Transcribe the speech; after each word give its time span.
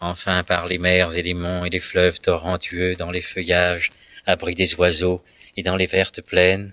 enfin 0.00 0.42
par 0.44 0.66
les 0.66 0.78
mers 0.78 1.16
et 1.16 1.22
les 1.22 1.34
monts 1.34 1.64
et 1.64 1.70
les 1.70 1.80
fleuves 1.80 2.20
torrentueux, 2.20 2.94
dans 2.96 3.10
les 3.10 3.22
feuillages, 3.22 3.90
abri 4.26 4.54
des 4.54 4.74
oiseaux, 4.74 5.22
et 5.56 5.62
dans 5.62 5.76
les 5.76 5.86
vertes 5.86 6.20
plaines, 6.20 6.72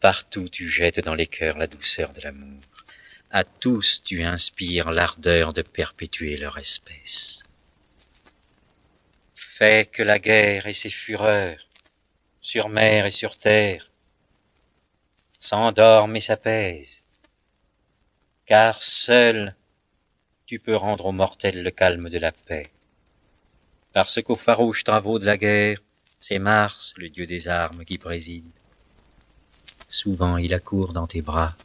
partout 0.00 0.48
tu 0.48 0.68
jettes 0.68 1.00
dans 1.00 1.14
les 1.14 1.26
cœurs 1.26 1.58
la 1.58 1.66
douceur 1.66 2.12
de 2.12 2.20
l'amour. 2.20 2.60
À 3.30 3.44
tous 3.44 4.02
tu 4.04 4.22
inspires 4.22 4.90
l'ardeur 4.90 5.52
de 5.52 5.62
perpétuer 5.62 6.36
leur 6.36 6.58
espèce. 6.58 7.42
Fais 9.34 9.86
que 9.86 10.02
la 10.02 10.18
guerre 10.18 10.66
et 10.66 10.72
ses 10.72 10.90
fureurs, 10.90 11.68
sur 12.40 12.68
mer 12.68 13.06
et 13.06 13.10
sur 13.10 13.36
terre, 13.36 13.90
s'endorment 15.38 16.16
et 16.16 16.20
s'apaisent, 16.20 17.04
car 18.46 18.82
seul 18.82 19.54
tu 20.46 20.58
peux 20.58 20.76
rendre 20.76 21.06
aux 21.06 21.12
mortels 21.12 21.62
le 21.62 21.70
calme 21.70 22.10
de 22.10 22.18
la 22.18 22.32
paix. 22.32 22.66
Parce 23.92 24.20
qu'aux 24.22 24.36
farouches 24.36 24.84
travaux 24.84 25.18
de 25.18 25.24
la 25.24 25.38
guerre, 25.38 25.78
c'est 26.20 26.38
Mars, 26.38 26.94
le 26.98 27.08
dieu 27.08 27.26
des 27.26 27.48
armes, 27.48 27.84
qui 27.84 27.96
préside. 27.96 28.50
Souvent 29.88 30.36
il 30.36 30.52
accourt 30.52 30.92
dans 30.92 31.06
tes 31.06 31.22
bras, 31.22 31.56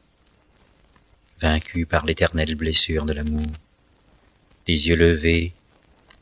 vaincu 1.41 1.85
par 1.85 2.05
l'éternelle 2.05 2.55
blessure 2.55 3.05
de 3.05 3.13
l'amour. 3.13 3.51
Les 4.67 4.87
yeux 4.87 4.95
levés, 4.95 5.53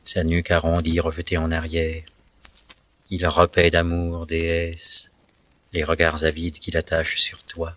sa 0.04 0.24
nuque 0.24 0.52
arrondie 0.52 1.00
rejetée 1.00 1.38
en 1.38 1.52
arrière, 1.52 2.04
il 3.10 3.26
repaît 3.28 3.70
d'amour, 3.70 4.26
déesse, 4.26 5.12
les 5.74 5.84
regards 5.84 6.24
avides 6.24 6.60
qu'il 6.60 6.78
attache 6.78 7.18
sur 7.18 7.44
toi, 7.44 7.76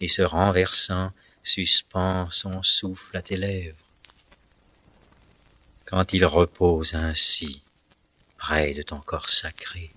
et 0.00 0.08
se 0.08 0.22
renversant, 0.22 1.12
suspend 1.42 2.30
son 2.30 2.62
souffle 2.62 3.16
à 3.16 3.22
tes 3.22 3.36
lèvres. 3.36 3.76
Quand 5.84 6.12
il 6.12 6.24
repose 6.24 6.94
ainsi, 6.94 7.62
près 8.38 8.74
de 8.74 8.82
ton 8.82 9.00
corps 9.00 9.28
sacré, 9.28 9.90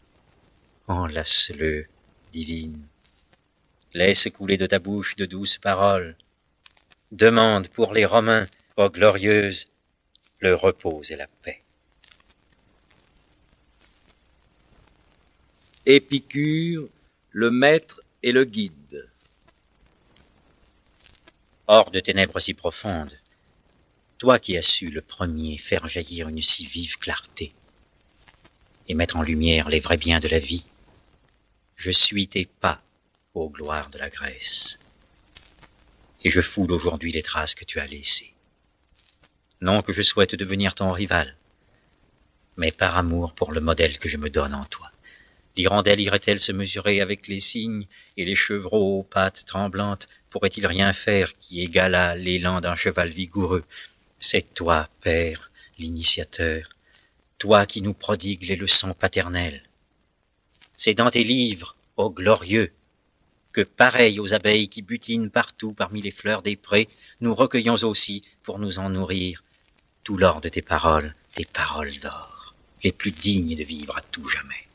enlace-le, 0.87 1.87
divine. 2.31 2.85
Laisse 3.93 4.27
couler 4.35 4.57
de 4.57 4.65
ta 4.65 4.79
bouche 4.79 5.15
de 5.15 5.25
douces 5.25 5.57
paroles. 5.57 6.17
Demande 7.11 7.69
pour 7.69 7.93
les 7.93 8.05
Romains, 8.05 8.47
ô 8.75 8.89
glorieuse, 8.89 9.67
le 10.39 10.53
repos 10.53 11.01
et 11.09 11.15
la 11.15 11.27
paix. 11.27 11.61
Épicure, 15.85 16.89
le 17.31 17.51
maître 17.51 18.01
et 18.21 18.31
le 18.31 18.43
guide. 18.43 18.73
Hors 21.67 21.89
de 21.89 21.99
ténèbres 21.99 22.39
si 22.39 22.53
profondes, 22.53 23.17
toi 24.19 24.37
qui 24.37 24.55
as 24.55 24.61
su 24.61 24.91
le 24.91 25.01
premier 25.01 25.57
faire 25.57 25.87
jaillir 25.87 26.29
une 26.29 26.43
si 26.43 26.63
vive 26.63 26.99
clarté 26.99 27.55
et 28.87 28.93
mettre 28.93 29.17
en 29.17 29.23
lumière 29.23 29.67
les 29.69 29.79
vrais 29.79 29.97
biens 29.97 30.19
de 30.19 30.27
la 30.27 30.37
vie, 30.37 30.67
je 31.75 31.89
suis 31.89 32.27
tes 32.27 32.45
pas, 32.45 32.83
ô 33.33 33.49
gloire 33.49 33.89
de 33.89 33.97
la 33.97 34.11
Grèce, 34.11 34.77
et 36.23 36.29
je 36.29 36.39
foule 36.39 36.71
aujourd'hui 36.71 37.11
les 37.11 37.23
traces 37.23 37.55
que 37.55 37.65
tu 37.65 37.79
as 37.79 37.87
laissées. 37.87 38.35
Non 39.59 39.81
que 39.81 39.91
je 39.91 40.03
souhaite 40.03 40.35
devenir 40.35 40.75
ton 40.75 40.91
rival, 40.91 41.35
mais 42.57 42.71
par 42.71 42.95
amour 42.95 43.33
pour 43.33 43.51
le 43.51 43.59
modèle 43.59 43.97
que 43.97 44.07
je 44.07 44.17
me 44.17 44.29
donne 44.29 44.53
en 44.53 44.65
toi. 44.65 44.91
L'hirondelle 45.57 46.01
irait-elle 46.01 46.39
se 46.39 46.51
mesurer 46.51 46.99
avec 47.01 47.27
les 47.27 47.39
cygnes, 47.39 47.87
et 48.17 48.25
les 48.25 48.35
chevreaux 48.35 48.99
aux 48.99 49.03
pattes 49.03 49.45
tremblantes? 49.45 50.09
Pourraient-ils 50.29 50.67
rien 50.67 50.91
faire 50.91 51.37
qui 51.39 51.61
égalât 51.61 52.15
l'élan 52.15 52.59
d'un 52.59 52.75
cheval 52.75 53.09
vigoureux? 53.09 53.63
C'est 54.19 54.53
toi, 54.53 54.89
Père, 55.01 55.51
l'initiateur, 55.77 56.69
toi 57.37 57.65
qui 57.65 57.81
nous 57.81 57.93
prodigues 57.93 58.47
les 58.47 58.55
leçons 58.55 58.93
paternelles. 58.93 59.63
C'est 60.77 60.93
dans 60.93 61.09
tes 61.09 61.23
livres, 61.23 61.75
ô 61.95 62.09
glorieux, 62.09 62.73
que, 63.53 63.61
pareil 63.61 64.19
aux 64.19 64.33
abeilles 64.33 64.67
qui 64.67 64.81
butinent 64.81 65.29
partout 65.29 65.71
parmi 65.71 66.01
les 66.01 66.11
fleurs 66.11 66.41
des 66.41 66.57
prés, 66.57 66.89
nous 67.21 67.33
recueillons 67.33 67.75
aussi, 67.75 68.23
pour 68.43 68.59
nous 68.59 68.79
en 68.79 68.89
nourrir, 68.89 69.43
tout 70.03 70.17
l'or 70.17 70.41
de 70.41 70.49
tes 70.49 70.61
paroles, 70.61 71.15
tes 71.33 71.45
paroles 71.45 71.97
d'or, 72.01 72.55
les 72.83 72.91
plus 72.91 73.11
dignes 73.11 73.55
de 73.55 73.63
vivre 73.63 73.97
à 73.97 74.01
tout 74.01 74.27
jamais. 74.27 74.67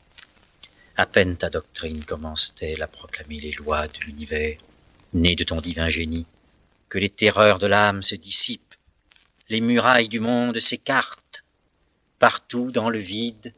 À 1.01 1.07
peine 1.07 1.35
ta 1.35 1.49
doctrine 1.49 2.05
commence-t-elle 2.05 2.83
à 2.83 2.87
proclamer 2.87 3.39
les 3.39 3.53
lois 3.53 3.87
de 3.87 3.99
l'univers, 4.05 4.59
né 5.13 5.35
de 5.35 5.43
ton 5.43 5.59
divin 5.59 5.89
génie, 5.89 6.27
que 6.89 6.99
les 6.99 7.09
terreurs 7.09 7.57
de 7.57 7.65
l'âme 7.65 8.03
se 8.03 8.13
dissipent, 8.13 8.75
les 9.49 9.61
murailles 9.61 10.09
du 10.09 10.19
monde 10.19 10.59
s'écartent, 10.59 11.43
partout 12.19 12.69
dans 12.69 12.91
le 12.91 12.99
vide, 12.99 13.51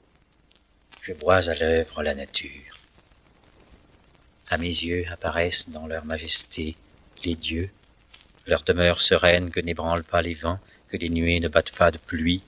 je 1.02 1.12
vois 1.12 1.50
à 1.50 1.56
l'œuvre 1.56 2.02
la 2.02 2.16
nature. 2.16 2.78
À 4.50 4.58
mes 4.58 4.68
yeux 4.68 5.04
apparaissent 5.12 5.70
dans 5.70 5.86
leur 5.86 6.06
majesté 6.06 6.78
les 7.25 7.36
dieux, 7.36 7.70
leur 8.48 8.64
demeure 8.64 9.02
sereine 9.02 9.52
que 9.52 9.60
n'ébranlent 9.60 10.06
pas 10.06 10.22
les 10.22 10.34
vents, 10.34 10.62
que 10.88 10.96
les 10.96 11.10
nuées 11.10 11.42
ne 11.42 11.50
battent 11.50 11.75
pas 11.75 11.92
de 11.92 11.98
pluie, 11.98 12.42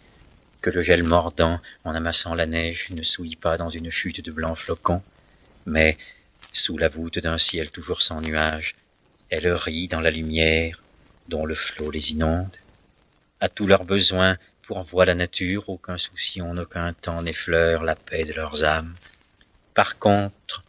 que 0.65 0.71
le 0.71 0.81
gel 0.81 1.03
mordant, 1.03 1.61
en 1.83 1.93
amassant 1.93 2.33
la 2.33 2.47
neige, 2.47 2.89
ne 2.89 3.03
souille 3.03 3.35
pas 3.35 3.55
dans 3.55 3.69
une 3.69 3.91
chute 3.91 4.21
de 4.21 4.31
blancs 4.31 4.57
flocons, 4.57 5.03
mais, 5.67 5.95
sous 6.53 6.75
la 6.79 6.87
voûte 6.87 7.19
d'un 7.19 7.37
ciel 7.37 7.69
toujours 7.69 8.01
sans 8.01 8.19
nuages, 8.19 8.73
elle 9.29 9.47
rit 9.53 9.87
dans 9.87 9.99
la 9.99 10.09
lumière 10.09 10.81
dont 11.27 11.45
le 11.45 11.53
flot 11.53 11.91
les 11.91 12.13
inonde. 12.13 12.57
À 13.39 13.47
tous 13.47 13.67
leurs 13.67 13.83
besoins 13.83 14.37
pourvoit 14.63 15.05
la 15.05 15.13
nature, 15.13 15.69
aucun 15.69 15.99
souci 15.99 16.41
en 16.41 16.57
aucun 16.57 16.93
temps 16.93 17.21
n'effleure 17.21 17.83
la 17.83 17.95
paix 17.95 18.25
de 18.25 18.33
leurs 18.33 18.63
âmes. 18.63 18.95
Par 19.75 19.99
contre, 19.99 20.63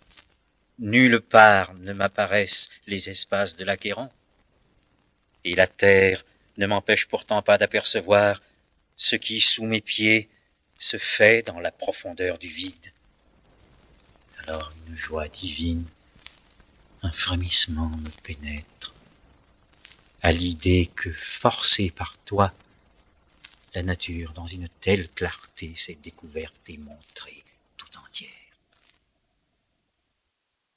nulle 0.79 1.21
part 1.21 1.73
ne 1.73 1.95
m'apparaissent 1.95 2.69
les 2.87 3.09
espaces 3.09 3.57
de 3.57 3.65
l'acquérant, 3.65 4.13
et 5.45 5.55
la 5.55 5.67
terre 5.67 6.23
ne 6.59 6.67
m'empêche 6.67 7.07
pourtant 7.07 7.41
pas 7.41 7.57
d'apercevoir 7.57 8.43
ce 8.97 9.17
qui, 9.17 9.41
sous 9.41 9.65
mes 9.65 9.81
pieds, 9.81 10.29
se 10.79 10.97
fait 10.97 11.47
dans 11.47 11.61
la 11.61 11.71
profondeur 11.71 12.39
du 12.39 12.49
vide. 12.49 12.93
Alors 14.39 14.73
une 14.89 14.97
joie 14.97 15.29
divine, 15.29 15.85
un 17.03 17.13
frémissement 17.13 17.89
me 17.89 18.11
pénètre, 18.23 18.95
à 20.23 20.33
l'idée 20.33 20.91
que, 20.95 21.13
forcée 21.13 21.91
par 21.91 22.17
toi, 22.25 22.53
la 23.75 23.83
nature, 23.83 24.33
dans 24.33 24.47
une 24.47 24.69
telle 24.81 25.09
clarté, 25.11 25.75
s'est 25.75 25.99
découverte 26.03 26.61
et 26.69 26.79
montrée 26.79 27.45
tout 27.77 27.99
entière. 27.99 28.46